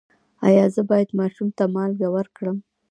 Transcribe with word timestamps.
ایا 0.47 0.65
زه 0.75 0.81
باید 0.89 1.09
ماشوم 1.19 1.47
ته 1.57 1.63
مالګه 1.75 2.07
ورکړم؟ 2.15 2.57